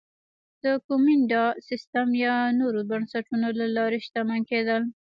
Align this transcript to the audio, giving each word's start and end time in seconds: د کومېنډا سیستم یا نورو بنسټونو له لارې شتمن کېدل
د 0.63 0.65
کومېنډا 0.87 1.45
سیستم 1.69 2.07
یا 2.25 2.35
نورو 2.59 2.79
بنسټونو 2.89 3.47
له 3.59 3.65
لارې 3.77 3.97
شتمن 4.05 4.41
کېدل 4.49 4.81